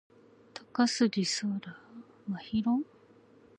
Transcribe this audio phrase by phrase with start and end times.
[0.71, 1.69] 高杉真宙